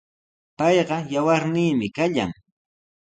[0.57, 2.31] Payqa yawarniimi kallan.